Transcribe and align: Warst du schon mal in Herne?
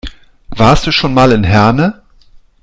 Warst 0.49 0.87
du 0.87 0.91
schon 0.91 1.13
mal 1.13 1.31
in 1.31 1.43
Herne? 1.43 2.01